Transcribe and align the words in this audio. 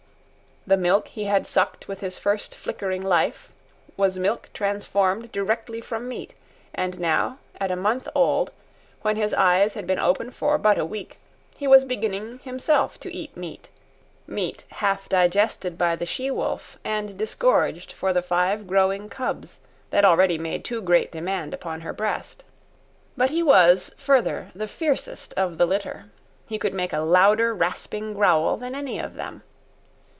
The 0.67 0.77
milk 0.77 1.07
he 1.07 1.23
had 1.23 1.47
sucked 1.47 1.87
with 1.87 2.01
his 2.01 2.19
first 2.19 2.53
flickering 2.53 3.01
life, 3.01 3.51
was 3.97 4.19
milk 4.19 4.49
transformed 4.53 5.31
directly 5.31 5.81
from 5.81 6.07
meat, 6.07 6.35
and 6.71 6.99
now, 6.99 7.39
at 7.59 7.71
a 7.71 7.75
month 7.75 8.07
old, 8.13 8.51
when 9.01 9.15
his 9.15 9.33
eyes 9.33 9.73
had 9.73 9.87
been 9.87 9.97
open 9.97 10.29
for 10.29 10.59
but 10.59 10.77
a 10.77 10.85
week, 10.85 11.17
he 11.57 11.65
was 11.65 11.83
beginning 11.83 12.37
himself 12.43 12.99
to 12.99 13.11
eat 13.11 13.35
meat—meat 13.35 14.67
half 14.73 15.09
digested 15.09 15.79
by 15.79 15.95
the 15.95 16.05
she 16.05 16.29
wolf 16.29 16.77
and 16.83 17.17
disgorged 17.17 17.91
for 17.91 18.13
the 18.13 18.21
five 18.21 18.67
growing 18.67 19.09
cubs 19.09 19.61
that 19.89 20.05
already 20.05 20.37
made 20.37 20.63
too 20.63 20.79
great 20.79 21.11
demand 21.11 21.55
upon 21.55 21.81
her 21.81 21.91
breast. 21.91 22.43
But 23.17 23.31
he 23.31 23.41
was, 23.41 23.95
further, 23.97 24.51
the 24.53 24.67
fiercest 24.67 25.33
of 25.33 25.57
the 25.57 25.65
litter. 25.65 26.11
He 26.45 26.59
could 26.59 26.75
make 26.75 26.93
a 26.93 26.99
louder 27.01 27.51
rasping 27.51 28.13
growl 28.13 28.57
than 28.57 28.75
any 28.75 28.99
of 28.99 29.15
them. 29.15 29.41